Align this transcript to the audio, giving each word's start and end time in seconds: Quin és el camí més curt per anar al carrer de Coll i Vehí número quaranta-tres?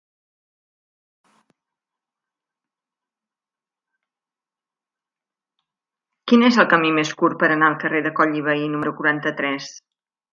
Quin 6.31 6.49
és 6.51 6.61
el 6.63 6.71
camí 6.75 6.93
més 6.99 7.15
curt 7.23 7.41
per 7.45 7.51
anar 7.53 7.73
al 7.73 7.81
carrer 7.85 8.01
de 8.07 8.13
Coll 8.21 8.33
i 8.41 8.47
Vehí 8.49 8.67
número 8.77 8.95
quaranta-tres? 9.03 9.69